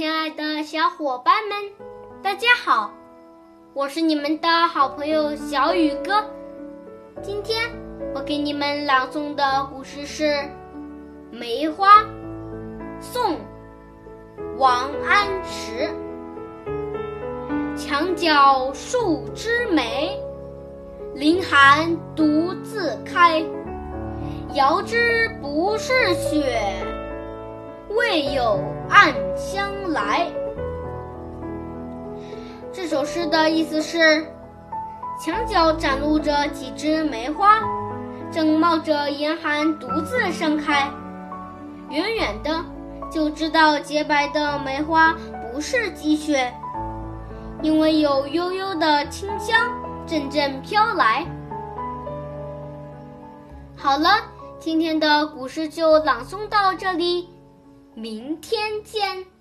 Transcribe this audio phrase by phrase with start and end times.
[0.00, 1.58] 亲爱的小伙伴们，
[2.22, 2.90] 大家好！
[3.74, 6.24] 我是你们的好朋友小雨哥。
[7.20, 7.68] 今天
[8.14, 10.24] 我给你们朗诵的故事是
[11.30, 12.00] 《梅花》，
[12.98, 13.32] 宋·
[14.56, 15.90] 王安石。
[17.76, 20.18] 墙角数枝梅，
[21.14, 23.44] 凌寒独自开。
[24.54, 26.58] 遥知不是雪，
[28.10, 30.26] 为有暗香来。
[32.72, 34.26] 这首诗的意思是：
[35.24, 37.60] 墙角展露着几枝梅花，
[38.32, 40.90] 正冒着严寒独自盛开。
[41.88, 42.64] 远远的
[43.12, 45.14] 就知道洁白的梅花
[45.52, 46.52] 不是积雪，
[47.62, 49.56] 因为有悠悠的清香
[50.04, 51.24] 阵阵飘来。
[53.76, 54.10] 好了。
[54.58, 57.30] 今天的古诗就朗诵到这里，
[57.94, 59.39] 明天见。